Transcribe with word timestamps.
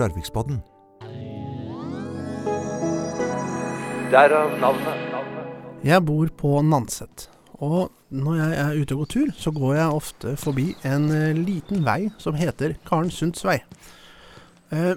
Larviksbodden. 0.00 0.62
Derav 4.12 4.54
navnet. 4.62 5.04
Jeg 5.84 6.04
bor 6.08 6.30
på 6.40 6.62
Nanset. 6.64 7.28
Og 7.58 7.90
når 8.14 8.38
jeg 8.38 8.58
er 8.62 8.80
ute 8.80 8.94
og 8.94 9.02
går 9.02 9.10
tur, 9.12 9.30
så 9.36 9.52
går 9.54 9.74
jeg 9.76 10.00
ofte 10.00 10.34
forbi 10.38 10.70
en 10.86 11.10
eh, 11.12 11.36
liten 11.36 11.82
vei 11.86 12.08
som 12.22 12.38
heter 12.38 12.76
Karen 12.86 13.10
Sundts 13.12 13.44
vei. 13.46 13.58
Eh, 14.72 14.94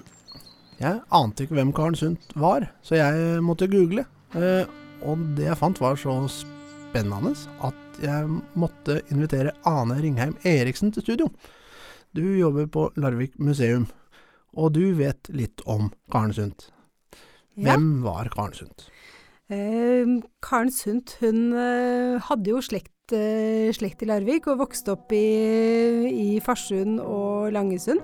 jeg 0.82 1.00
ante 1.14 1.44
ikke 1.44 1.58
hvem 1.58 1.72
Karen 1.76 1.98
Sundt 1.98 2.32
var, 2.38 2.66
så 2.82 2.96
jeg 2.98 3.42
måtte 3.44 3.70
google. 3.70 4.06
Eh, 4.34 4.64
og 5.06 5.20
det 5.36 5.46
jeg 5.50 5.58
fant 5.58 5.80
var 5.82 5.98
så 6.00 6.14
spennende 6.30 7.34
at 7.66 8.02
jeg 8.02 8.28
måtte 8.58 9.00
invitere 9.12 9.54
Ane 9.68 9.98
Ringheim 10.00 10.34
Eriksen 10.48 10.92
til 10.94 11.04
studio. 11.04 11.28
Du 12.16 12.24
jobber 12.36 12.66
på 12.66 12.88
Larvik 12.96 13.38
museum, 13.38 13.86
og 14.52 14.74
du 14.76 14.84
vet 14.98 15.30
litt 15.32 15.62
om 15.68 15.90
Karen 16.12 16.34
Sundt. 16.36 16.68
Ja. 17.56 17.72
Hvem 17.72 18.02
var 18.04 18.30
Karen 18.32 18.56
Sundt? 18.56 18.86
Eh, 19.52 20.08
Karen 20.44 20.72
Sundt 20.72 21.16
hun 21.20 21.52
eh, 21.52 22.20
hadde 22.28 22.54
jo 22.54 22.62
slekt, 22.64 22.91
eh, 23.10 23.72
slekt 23.74 24.04
i 24.04 24.08
Larvik 24.08 24.46
og 24.50 24.60
vokste 24.60 24.94
opp 24.94 25.12
i, 25.16 25.26
i 26.06 26.26
Farsund 26.44 27.00
og 27.02 27.50
Langesund. 27.54 28.02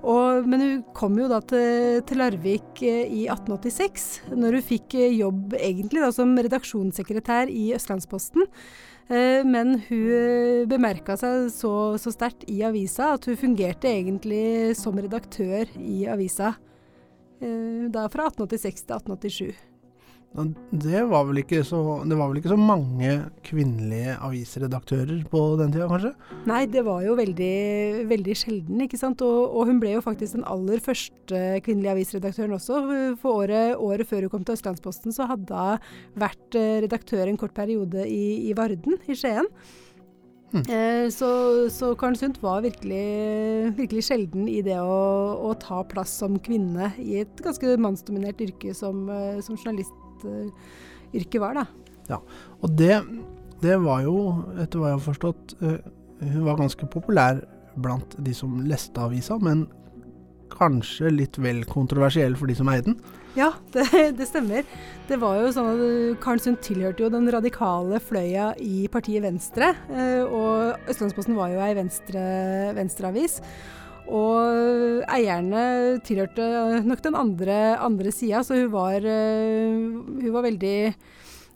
Og, 0.00 0.46
men 0.48 0.62
hun 0.64 0.82
kom 0.96 1.18
jo 1.20 1.28
da 1.28 1.40
til, 1.44 2.00
til 2.08 2.22
Larvik 2.22 2.82
eh, 2.86 3.04
i 3.04 3.26
1886, 3.28 4.08
når 4.32 4.58
hun 4.58 4.68
fikk 4.70 4.96
eh, 4.96 5.18
jobb 5.18 5.58
egentlig 5.58 6.04
da, 6.06 6.12
som 6.14 6.32
redaksjonssekretær 6.38 7.52
i 7.52 7.72
Østlandsposten. 7.76 8.48
Men 9.08 9.78
hun 9.86 10.66
bemerka 10.68 11.14
seg 11.16 11.46
så, 11.48 11.70
så 11.96 12.10
sterkt 12.12 12.42
i 12.52 12.58
avisa 12.68 13.14
at 13.14 13.24
hun 13.24 13.38
fungerte 13.40 13.88
egentlig 13.88 14.76
som 14.76 15.00
redaktør 15.00 15.64
i 15.80 16.02
avisa. 16.12 16.50
Da 17.40 18.04
fra 18.12 18.28
1886 18.28 18.84
til 18.84 18.98
1887. 18.98 19.77
Det 20.36 21.00
var, 21.08 21.24
vel 21.26 21.40
ikke 21.40 21.62
så, 21.66 21.78
det 22.06 22.14
var 22.14 22.28
vel 22.30 22.38
ikke 22.38 22.52
så 22.52 22.58
mange 22.60 23.14
kvinnelige 23.46 24.12
avisredaktører 24.22 25.24
på 25.32 25.40
den 25.58 25.72
tida, 25.74 25.88
kanskje? 25.90 26.12
Nei, 26.46 26.60
det 26.70 26.84
var 26.86 27.00
jo 27.02 27.16
veldig, 27.18 28.04
veldig 28.10 28.36
sjelden, 28.38 28.84
ikke 28.84 29.00
sant. 29.00 29.24
Og, 29.24 29.40
og 29.48 29.66
hun 29.70 29.80
ble 29.82 29.96
jo 29.96 30.04
faktisk 30.04 30.36
den 30.36 30.46
aller 30.46 30.84
første 30.84 31.42
kvinnelige 31.66 31.96
avisredaktøren 31.96 32.54
også. 32.54 32.84
For 33.22 33.42
året, 33.42 33.74
året 33.82 34.10
før 34.10 34.28
hun 34.28 34.34
kom 34.36 34.46
til 34.46 34.54
Østlandsposten, 34.54 35.16
så 35.16 35.26
hadde 35.32 35.64
hun 35.64 36.22
vært 36.22 36.58
eh, 36.60 36.78
redaktør 36.84 37.26
en 37.26 37.40
kort 37.40 37.56
periode 37.56 38.06
i, 38.06 38.50
i 38.52 38.56
Varden, 38.56 39.00
i 39.08 39.18
Skien. 39.18 39.48
Eh, 40.54 41.08
så, 41.12 41.30
så 41.72 41.90
Karen 41.98 42.16
Sundt 42.16 42.38
var 42.44 42.62
virkelig, 42.64 43.74
virkelig 43.80 44.06
sjelden 44.06 44.46
i 44.48 44.60
det 44.64 44.78
å, 44.80 45.00
å 45.50 45.56
ta 45.60 45.82
plass 45.88 46.14
som 46.22 46.38
kvinne 46.40 46.92
i 47.02 47.24
et 47.24 47.42
ganske 47.44 47.74
mannsdominert 47.80 48.40
yrke 48.44 48.76
som, 48.76 49.08
som 49.44 49.58
som 49.60 49.82
journalistyrket 50.22 51.40
var, 51.40 51.54
da. 51.62 51.66
Ja, 52.08 52.18
Og 52.62 52.70
det, 52.76 53.02
det 53.62 53.76
var 53.84 54.02
jo, 54.06 54.16
etter 54.58 54.80
hva 54.80 54.92
jeg 54.92 54.98
har 54.98 55.06
forstått, 55.06 55.56
eh, 55.62 55.78
hun 56.24 56.44
var 56.46 56.56
ganske 56.58 56.86
populær 56.90 57.42
blant 57.78 58.16
de 58.24 58.32
som 58.34 58.56
leste 58.66 58.98
avisa, 58.98 59.36
men 59.38 59.66
kanskje 60.50 61.10
litt 61.12 61.36
vel 61.38 61.60
kontroversiell 61.68 62.34
for 62.38 62.48
de 62.50 62.56
som 62.58 62.68
eide 62.72 62.88
den. 62.88 62.96
Ja, 63.36 63.52
det, 63.74 63.84
det 64.18 64.26
stemmer. 64.26 64.64
Det 65.06 65.18
var 65.20 65.36
jo 65.42 65.50
sånn 65.54 65.68
at 65.74 66.20
Karen 66.24 66.40
Sundt 66.42 66.62
tilhørte 66.66 67.04
jo 67.04 67.10
den 67.12 67.28
radikale 67.30 68.00
fløya 68.02 68.50
i 68.64 68.88
partiet 68.90 69.22
Venstre. 69.22 69.74
eh, 69.92 70.24
Og 70.24 70.88
Østlandsposten 70.90 71.36
var 71.38 71.52
jo 71.52 71.60
ei 71.62 71.74
venstre, 71.78 72.24
venstreavis. 72.78 73.38
Og 74.08 75.04
eierne 75.12 76.00
tilhørte 76.06 76.80
nok 76.86 77.02
den 77.04 77.16
andre, 77.18 77.56
andre 77.76 78.12
sida, 78.14 78.40
så 78.46 78.56
hun 78.56 78.70
var, 78.72 79.04
eh, 79.04 79.74
hun 79.76 80.30
var 80.32 80.46
veldig, 80.46 80.94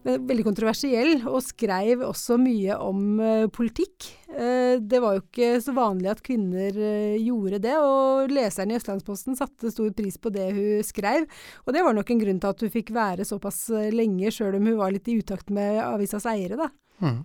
veldig 0.05 0.45
kontroversiell, 0.45 1.13
og 1.31 1.41
skrev 1.47 2.03
også 2.05 2.37
mye 2.43 2.77
om 2.77 3.21
eh, 3.25 3.47
politikk. 3.49 4.11
Eh, 4.29 4.77
Det 4.85 5.01
var 5.01 5.17
jo 5.17 5.23
ikke 5.23 5.63
så 5.65 5.73
vanlig 5.77 6.11
at 6.13 6.23
kvinner 6.27 6.77
eh, 6.77 7.17
gjorde 7.23 7.61
det, 7.63 7.77
og 7.79 8.29
leserne 8.35 8.75
i 8.75 8.81
Østlandsposten 8.81 9.39
satte 9.39 9.71
stor 9.73 9.89
pris 9.97 10.19
på 10.21 10.33
det 10.35 10.51
hun 10.53 10.83
skrev. 10.85 11.25
Og 11.65 11.73
det 11.73 11.85
var 11.87 11.97
nok 11.97 12.11
en 12.11 12.21
grunn 12.21 12.41
til 12.43 12.53
at 12.53 12.61
hun 12.67 12.75
fikk 12.75 12.93
være 12.93 13.25
såpass 13.29 13.71
eh, 13.71 13.89
lenge, 13.95 14.29
sjøl 14.35 14.59
om 14.59 14.67
hun 14.69 14.81
var 14.83 14.93
litt 14.93 15.09
i 15.09 15.17
utakt 15.23 15.49
med 15.49 15.81
avisas 15.87 16.29
eiere, 16.29 16.61
da. 16.67 16.69
Mm. 17.01 17.23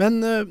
Men 0.00 0.22
eh, 0.24 0.48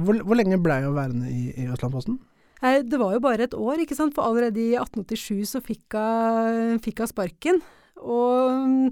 hvor, 0.00 0.22
hvor 0.24 0.38
lenge 0.40 0.56
blei 0.64 0.80
hun 0.86 0.96
værende 0.96 1.28
i, 1.28 1.50
i 1.60 1.68
Østlandsposten? 1.68 2.16
Det 2.60 2.98
var 2.98 3.12
jo 3.12 3.20
bare 3.20 3.44
et 3.44 3.54
år, 3.54 3.82
ikke 3.82 3.96
sant? 3.98 4.14
for 4.16 4.24
allerede 4.24 4.62
i 4.62 4.72
1887 4.78 5.44
så 5.50 5.60
fikk 5.60 5.96
hun, 5.96 6.80
fikk 6.84 7.02
hun 7.04 7.10
sparken. 7.10 7.60
Og 8.00 8.52
mm, 8.66 8.86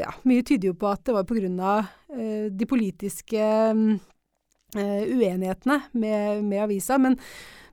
ja, 0.00 0.10
mye 0.28 0.44
tyder 0.46 0.72
jo 0.72 0.78
på 0.78 0.90
at 0.90 1.04
det 1.06 1.14
var 1.16 1.26
pga. 1.28 1.76
Eh, 2.16 2.48
de 2.52 2.68
politiske 2.68 3.44
mm, 3.76 3.94
eh, 4.76 5.04
uenighetene 5.16 5.80
med, 5.92 6.42
med 6.44 6.64
avisa. 6.66 6.98
Men, 6.98 7.18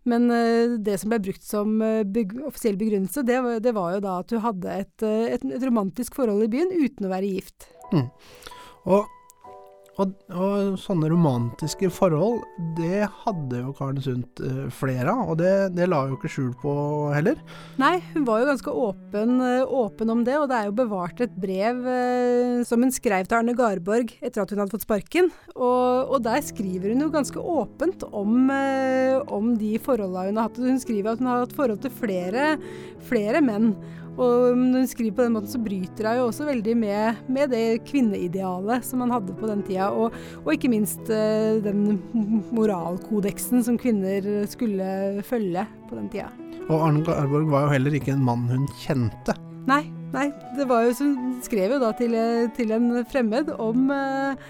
men 0.09 0.29
eh, 0.31 0.77
det 0.83 0.99
som 1.01 1.13
ble 1.13 1.21
brukt 1.27 1.45
som 1.45 1.75
eh, 1.81 2.03
beg 2.05 2.35
offisiell 2.47 2.77
begrunnelse, 2.79 3.25
det, 3.27 3.39
det 3.65 3.75
var 3.75 3.97
jo 3.97 4.05
da 4.05 4.19
at 4.21 4.35
hun 4.35 4.45
hadde 4.45 4.77
et, 4.85 4.95
et, 5.03 5.49
et 5.57 5.67
romantisk 5.67 6.15
forhold 6.19 6.45
i 6.45 6.51
byen 6.53 6.73
uten 6.77 7.09
å 7.09 7.13
være 7.13 7.33
gift. 7.35 7.69
Og, 8.89 9.09
og, 10.01 10.13
og 10.33 10.77
sånne 10.81 11.09
romantiske 11.11 11.89
forhold, 11.93 12.41
det 12.79 13.03
hadde 13.23 13.59
jo 13.61 13.73
Karen 13.77 14.01
Sundt 14.01 14.41
eh, 14.41 14.65
flere 14.73 15.11
av, 15.11 15.33
og 15.33 15.37
det, 15.41 15.51
det 15.77 15.85
la 15.89 16.03
jo 16.09 16.17
ikke 16.17 16.31
skjul 16.33 16.51
på 16.61 16.73
heller. 17.13 17.37
Nei, 17.81 17.99
hun 18.15 18.25
var 18.25 18.41
jo 18.41 18.49
ganske 18.49 18.73
åpen, 18.87 19.35
eh, 19.45 19.75
åpen 19.83 20.13
om 20.13 20.23
det, 20.25 20.37
og 20.39 20.47
det 20.49 20.59
er 20.59 20.69
jo 20.69 20.75
bevart 20.81 21.21
et 21.21 21.35
brev 21.37 21.85
eh, 21.93 22.63
som 22.67 22.81
hun 22.81 22.93
skrev 22.93 23.29
til 23.29 23.39
Arne 23.39 23.55
Garborg 23.57 24.15
etter 24.19 24.43
at 24.43 24.53
hun 24.53 24.63
hadde 24.63 24.73
fått 24.73 24.87
sparken. 24.87 25.29
Og, 25.53 26.13
og 26.15 26.23
der 26.25 26.41
skriver 26.45 26.93
hun 26.93 27.05
jo 27.05 27.13
ganske 27.13 27.47
åpent 27.57 28.07
om, 28.09 28.47
eh, 28.53 29.19
om 29.29 29.53
de 29.61 29.75
forholda 29.83 30.27
hun 30.29 30.41
har 30.41 30.49
hatt. 30.49 30.61
Hun 30.63 30.81
skriver 30.81 31.13
at 31.13 31.21
hun 31.21 31.29
har 31.29 31.45
hatt 31.45 31.57
forhold 31.57 31.83
til 31.85 31.93
flere, 32.01 32.55
flere 33.09 33.45
menn. 33.45 33.75
Og 34.13 34.57
når 34.57 34.83
hun 34.83 34.89
skriver 34.89 35.15
på 35.17 35.25
den 35.25 35.33
måten, 35.33 35.49
så 35.49 35.61
bryter 35.61 36.09
hun 36.09 36.19
jo 36.19 36.25
også 36.27 36.45
veldig 36.45 36.75
med, 36.77 37.23
med 37.33 37.53
det 37.53 37.63
kvinneidealet 37.89 38.85
som 38.85 39.01
man 39.01 39.13
hadde 39.13 39.33
på 39.39 39.49
den 39.49 39.63
tida, 39.65 39.89
og, 39.89 40.13
og 40.43 40.51
ikke 40.53 40.69
minst 40.71 41.09
eh, 41.13 41.57
den 41.63 41.97
moralkodeksen 42.53 43.65
som 43.65 43.79
kvinner 43.81 44.45
skulle 44.49 45.23
følge 45.25 45.65
på 45.89 45.97
den 45.97 46.11
tida. 46.13 46.29
Og 46.69 46.77
Arne 46.77 47.01
Garborg 47.03 47.49
var 47.51 47.65
jo 47.65 47.73
heller 47.73 47.97
ikke 47.97 48.13
en 48.13 48.23
mann 48.23 48.45
hun 48.51 48.69
kjente. 48.83 49.35
Nei, 49.67 49.81
nei, 50.13 50.27
det 50.57 50.67
var 50.69 50.85
jo 50.85 50.93
som 50.97 51.17
hun 51.17 51.35
skrev 51.43 51.75
jo 51.75 51.81
da 51.81 51.91
til, 51.97 52.15
til 52.55 52.73
en 52.75 52.89
fremmed 53.09 53.49
om, 53.57 53.89
eh, 53.95 54.47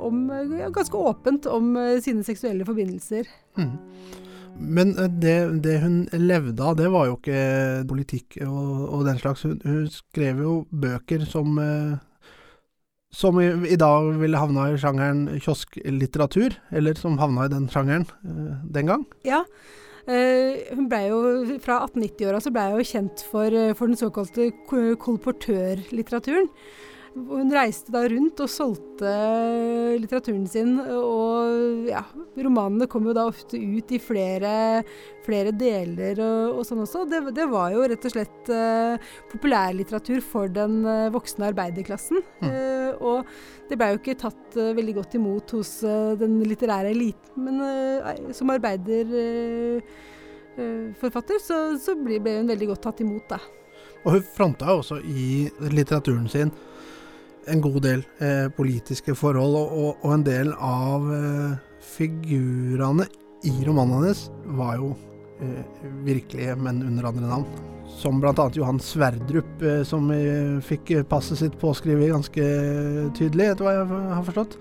om 0.00 0.26
ja, 0.54 0.70
ganske 0.72 1.02
åpent 1.10 1.50
om 1.50 1.74
eh, 1.80 1.98
sine 2.04 2.22
seksuelle 2.26 2.68
forbindelser. 2.68 3.26
Mhm. 3.58 4.28
Men 4.60 4.94
eh, 4.98 5.08
det, 5.10 5.38
det 5.64 5.80
hun 5.84 6.04
levde 6.12 6.62
av, 6.62 6.76
det 6.78 6.90
var 6.92 7.08
jo 7.08 7.16
ikke 7.18 7.40
politikk 7.90 8.40
og, 8.46 8.86
og 8.90 9.08
den 9.08 9.18
slags. 9.22 9.42
Hun, 9.48 9.58
hun 9.64 9.90
skrev 9.92 10.44
jo 10.44 10.54
bøker 10.70 11.26
som 11.28 11.58
eh, 11.62 11.98
som 13.10 13.40
i, 13.42 13.48
i 13.66 13.78
dag 13.78 14.12
ville 14.20 14.38
havna 14.38 14.68
i 14.70 14.78
sjangeren 14.78 15.26
kiosklitteratur, 15.42 16.54
eller 16.70 16.98
som 16.98 17.18
havna 17.18 17.46
i 17.46 17.52
den 17.52 17.66
sjangeren 17.72 18.06
eh, 18.22 18.60
den 18.76 18.90
gang. 18.92 19.06
Ja, 19.26 19.42
eh, 20.06 20.70
hun 20.76 20.86
ble 20.90 21.02
jo, 21.08 21.18
fra 21.64 21.82
1890-åra 21.88 22.42
så 22.44 22.54
ble 22.54 22.68
hun 22.76 22.86
kjent 22.86 23.24
for, 23.30 23.50
eh, 23.50 23.74
for 23.74 23.90
den 23.90 23.98
såkalte 23.98 24.52
kolportørlitteraturen. 25.02 26.48
Hun 27.10 27.50
reiste 27.50 27.90
da 27.90 28.04
rundt 28.06 28.38
og 28.38 28.46
solgte 28.50 29.10
litteraturen 29.98 30.46
sin, 30.46 30.78
og 30.78 31.88
ja, 31.90 32.04
romanene 32.38 32.86
kom 32.90 33.06
jo 33.08 33.12
da 33.16 33.24
ofte 33.26 33.58
ut 33.58 33.90
i 33.90 33.98
flere, 33.98 34.84
flere 35.26 35.50
deler 35.50 36.20
og, 36.22 36.58
og 36.60 36.66
sånn 36.68 36.80
også. 36.84 37.04
Det, 37.10 37.34
det 37.34 37.46
var 37.50 37.72
jo 37.74 37.82
rett 37.90 38.04
og 38.06 38.12
slett 38.14 38.50
eh, 38.54 38.94
populærlitteratur 39.32 40.20
for 40.22 40.46
den 40.54 40.86
eh, 40.86 41.10
voksne 41.10 41.48
arbeiderklassen. 41.50 42.22
Eh, 42.46 42.94
og 43.02 43.26
det 43.66 43.74
ble 43.80 43.90
jo 43.90 43.98
ikke 43.98 44.22
tatt 44.22 44.54
eh, 44.54 44.70
veldig 44.78 44.94
godt 45.02 45.18
imot 45.18 45.50
hos 45.58 45.82
eh, 45.82 46.14
den 46.20 46.38
litterære 46.46 46.94
eliten, 46.94 47.34
men 47.42 47.58
eh, 47.66 48.30
som 48.38 48.54
arbeiderforfatter 48.54 51.38
så, 51.42 51.74
så 51.74 51.98
ble, 51.98 52.22
ble 52.22 52.38
hun 52.38 52.46
veldig 52.54 52.70
godt 52.70 52.86
tatt 52.86 53.02
imot, 53.02 53.26
da. 53.34 53.42
Og 54.04 54.14
hun 54.14 54.22
fronta 54.38 54.70
også 54.78 55.02
i 55.02 55.50
litteraturen 55.74 56.30
sin 56.30 56.54
en 57.48 57.62
god 57.64 57.80
del 57.84 58.04
eh, 58.20 58.48
politiske 58.56 59.14
forhold, 59.16 59.56
og, 59.56 59.72
og, 59.72 60.04
og 60.04 60.14
en 60.14 60.26
del 60.26 60.52
av 60.56 61.08
eh, 61.14 61.54
figurene 61.94 63.06
i 63.48 63.54
romanen 63.66 64.00
hennes 64.00 64.26
var 64.58 64.76
jo 64.80 64.92
eh, 65.40 65.86
virkelige, 66.06 66.56
men 66.60 66.82
under 66.86 67.08
andre 67.12 67.30
navn. 67.30 67.46
Som 68.00 68.20
bl.a. 68.22 68.34
Johan 68.54 68.80
Sverdrup, 68.82 69.64
eh, 69.64 69.82
som 69.88 70.10
eh, 70.14 70.60
fikk 70.64 70.94
passet 71.10 71.40
sitt 71.40 71.56
påskrevet 71.60 72.12
ganske 72.12 72.52
tydelig, 73.18 73.50
etter 73.54 73.66
hva 73.66 73.74
jeg 73.78 73.90
har 74.12 74.28
forstått. 74.28 74.60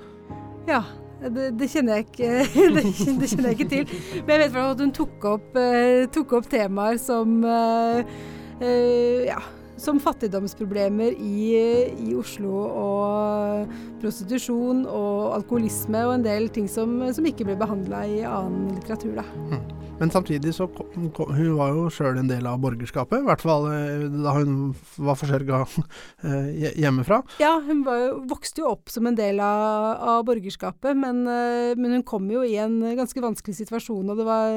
Ja, 0.70 0.84
det, 1.20 1.52
det, 1.60 1.68
kjenner 1.68 2.04
ikke, 2.04 2.28
det, 2.76 2.84
kjenner 2.96 3.52
jeg 3.52 3.58
ikke 3.58 3.70
til. 3.74 3.96
Men 4.28 4.44
jeg 4.46 4.52
vet 4.54 4.60
at 4.64 4.84
hun 4.84 4.94
tok 4.96 5.30
opp, 5.34 5.56
eh, 5.60 6.08
tok 6.16 6.36
opp 6.40 6.50
temaer 6.52 7.00
som, 7.02 7.40
eh, 7.44 8.20
eh, 8.64 9.26
ja, 9.28 9.42
som 9.80 10.00
fattigdomsproblemer 10.04 11.16
i, 11.18 11.56
i, 11.96 12.14
Oslo 12.20 12.64
og 12.68 13.74
prostitusjon 14.04 14.86
og 14.86 15.36
alkoholisme 15.40 16.06
og 16.08 16.18
en 16.18 16.26
del 16.28 16.50
ting 16.54 16.70
som, 16.72 17.00
som 17.16 17.28
ikke 17.28 17.48
ble 17.48 17.58
behandla 17.60 18.06
i 18.08 18.24
annen 18.28 18.74
litteratur. 18.78 19.16
Da. 19.22 19.28
Mm. 19.50 19.80
Men 20.00 20.12
samtidig 20.12 20.54
så 20.56 20.68
kom, 20.72 21.10
kom, 21.12 21.34
hun 21.36 21.56
var 21.58 21.74
jo 21.76 21.90
sjøl 21.92 22.22
en 22.22 22.30
del 22.30 22.46
av 22.48 22.62
borgerskapet, 22.64 23.20
i 23.20 23.28
hvert 23.28 23.42
fall 23.44 23.68
eh, 23.68 24.06
da 24.24 24.36
hun 24.38 24.54
var 24.96 25.18
forsørga 25.20 25.60
eh, 26.30 26.70
hjemmefra. 26.80 27.20
Ja, 27.44 27.58
hun 27.66 27.84
jo, 27.84 28.14
vokste 28.32 28.64
jo 28.64 28.72
opp 28.72 28.94
som 28.94 29.10
en 29.10 29.20
del 29.20 29.42
av, 29.44 30.00
av 30.14 30.24
borgerskapet, 30.30 30.96
men, 30.96 31.26
eh, 31.28 31.76
men, 31.76 31.98
hun 31.98 32.08
kom 32.08 32.32
jo 32.32 32.46
i 32.48 32.56
en 32.64 32.80
ganske 32.96 33.24
vanskelig 33.24 33.60
situasjon, 33.60 34.08
og 34.08 34.22
det, 34.22 34.30
var, 34.30 34.56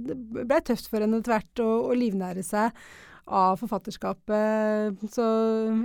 det 0.00 0.18
ble 0.48 0.64
tøft 0.64 0.88
for 0.88 1.04
henne 1.04 1.20
etter 1.20 1.36
hvert 1.36 1.64
å, 1.64 1.70
å 1.92 2.00
livnære 2.00 2.46
seg 2.46 2.72
av 3.26 3.60
forfatterskapet. 3.60 5.04
Så 5.12 5.26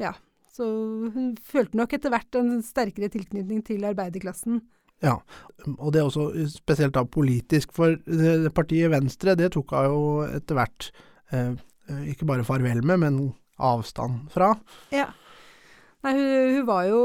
ja. 0.02 0.14
Så 0.56 0.66
hun 1.12 1.34
følte 1.44 1.76
nok 1.76 1.98
etter 1.98 2.14
hvert 2.14 2.38
en 2.40 2.62
sterkere 2.64 3.10
tilknytning 3.12 3.60
til 3.68 3.84
arbeiderklassen. 3.88 4.62
Ja, 5.04 5.18
og 5.76 5.92
det 5.92 6.00
er 6.00 6.08
også 6.08 6.30
spesielt 6.54 6.96
da 6.96 7.04
politisk, 7.04 7.74
for 7.76 7.98
partiet 8.56 8.94
Venstre 8.94 9.36
det 9.36 9.52
tok 9.52 9.74
hun 9.76 9.90
jo 9.90 10.06
etter 10.30 10.56
hvert 10.56 10.88
eh, 11.36 11.52
ikke 12.14 12.28
bare 12.30 12.48
farvel 12.48 12.80
med, 12.88 13.02
men 13.04 13.20
avstand 13.60 14.30
fra. 14.32 14.54
Ja. 14.96 15.10
Nei, 16.06 16.12
hun, 16.14 16.54
hun 16.54 16.66
var 16.68 16.84
jo, 16.86 17.00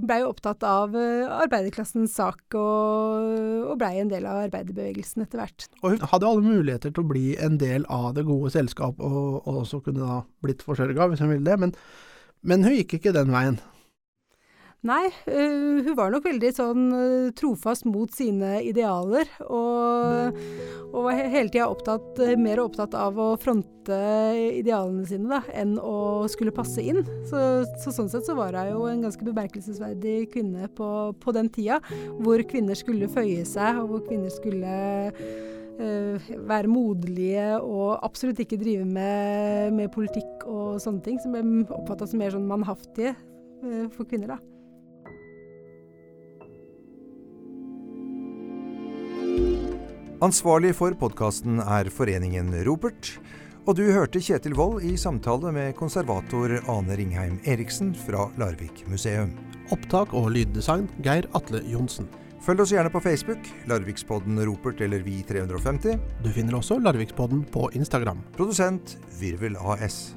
blei 0.00 0.22
jo 0.22 0.30
opptatt 0.32 0.64
av 0.64 0.94
uh, 0.96 1.28
arbeiderklassens 1.42 2.14
sak, 2.16 2.40
og, 2.56 3.66
og 3.68 3.76
blei 3.82 3.98
en 4.00 4.08
del 4.08 4.24
av 4.24 4.46
arbeiderbevegelsen 4.46 5.26
etter 5.26 5.42
hvert. 5.42 5.68
Og 5.82 5.92
hun 5.92 6.06
hadde 6.08 6.30
alle 6.30 6.44
muligheter 6.46 6.94
til 6.94 7.04
å 7.04 7.10
bli 7.10 7.26
en 7.36 7.58
del 7.60 7.84
av 7.92 8.14
det 8.16 8.24
gode 8.24 8.54
selskap, 8.54 8.96
og, 8.96 9.42
og 9.42 9.62
også 9.66 9.82
kunne 9.84 10.08
da 10.08 10.22
blitt 10.44 10.64
forsørga 10.64 11.10
hvis 11.10 11.24
hun 11.24 11.34
ville 11.34 11.44
det, 11.44 11.58
men, 11.60 11.76
men 12.48 12.64
hun 12.64 12.78
gikk 12.78 12.96
ikke 12.96 13.12
den 13.16 13.34
veien. 13.34 13.60
Nei, 14.86 15.04
hun 15.26 15.94
var 15.98 16.12
nok 16.14 16.28
veldig 16.28 16.50
sånn 16.54 16.82
trofast 17.34 17.88
mot 17.88 18.12
sine 18.14 18.60
idealer. 18.62 19.26
Og, 19.48 20.36
og 20.96 21.04
var 21.04 21.18
hele 21.20 21.50
tida 21.52 21.66
opptatt, 21.68 22.20
uh, 22.22 22.34
mer 22.40 22.62
opptatt 22.62 22.94
av 22.96 23.18
å 23.20 23.28
fronte 23.40 23.98
idealene 24.56 25.04
sine 25.06 25.28
da, 25.30 25.42
enn 25.54 25.76
å 25.78 26.24
skulle 26.32 26.54
passe 26.54 26.82
inn. 26.82 27.02
Så, 27.28 27.42
så 27.82 27.92
sånn 27.94 28.08
sett 28.12 28.26
så 28.26 28.36
var 28.38 28.56
hun 28.56 28.72
jo 28.72 28.86
en 28.90 29.04
ganske 29.04 29.28
bemerkelsesverdig 29.28 30.16
kvinne 30.32 30.70
på, 30.74 30.88
på, 31.20 31.36
den 31.36 31.52
tida, 31.52 31.78
hvor 32.18 32.42
kvinner 32.48 32.78
skulle 32.78 33.10
føye 33.12 33.44
seg, 33.46 33.82
og 33.82 33.92
hvor 33.92 34.06
kvinner 34.08 34.32
skulle 34.32 34.72
være 35.76 36.70
moderlige 36.72 37.58
og 37.60 37.98
absolutt 38.00 38.40
ikke 38.40 38.56
drive 38.56 38.88
med, 38.88 39.76
med 39.76 39.92
politikk 39.92 40.48
og 40.48 40.80
sånne 40.80 41.04
ting, 41.04 41.20
som 41.20 41.36
ble 41.36 41.44
oppfatta 41.68 42.08
som 42.08 42.24
mer 42.24 42.32
sånn 42.32 42.48
mannhaftige 42.48 43.12
for 43.92 44.08
kvinner, 44.08 44.38
da. 44.38 44.55
Ansvarlig 50.26 50.72
for 50.74 50.90
podkasten 50.98 51.60
er 51.62 51.86
Foreningen 51.92 52.48
Ropert. 52.66 53.12
Og 53.68 53.76
du 53.78 53.84
hørte 53.94 54.18
Kjetil 54.18 54.56
Wold 54.58 54.82
i 54.82 54.96
samtale 54.98 55.52
med 55.54 55.76
konservator 55.78 56.56
Ane 56.72 56.96
Ringheim 56.98 57.36
Eriksen 57.46 57.92
fra 57.94 58.24
Larvik 58.40 58.82
museum. 58.90 59.36
Opptak 59.70 60.16
og 60.18 60.32
lyddesign 60.34 60.88
Geir 61.04 61.30
Atle 61.38 61.62
Johnsen. 61.70 62.10
Følg 62.42 62.64
oss 62.64 62.74
gjerne 62.74 62.90
på 62.90 63.04
Facebook, 63.06 63.46
Larvikspodden 63.70 64.42
Ropert 64.48 64.82
eller 64.82 65.06
Vi350. 65.06 65.94
Du 66.26 66.32
finner 66.34 66.58
også 66.58 66.80
Larvikspodden 66.82 67.46
på 67.54 67.68
Instagram. 67.78 68.24
Produsent 68.34 68.98
Virvel 69.20 69.54
AS. 69.62 70.16